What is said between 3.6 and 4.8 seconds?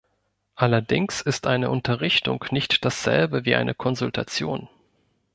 Konsultation.